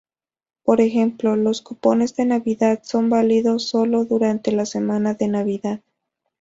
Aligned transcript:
Por 0.63 0.81
ejemplo, 0.81 1.35
los 1.35 1.61
cupones 1.61 2.15
de 2.15 2.25
Navidad 2.25 2.79
son 2.81 3.07
válidos 3.11 3.65
sólo 3.69 4.03
durante 4.03 4.51
la 4.51 4.65
semana 4.65 5.13
de 5.13 5.27
Navidad. 5.27 5.81